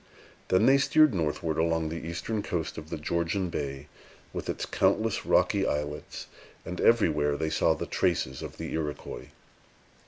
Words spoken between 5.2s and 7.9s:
rocky islets; and everywhere they saw the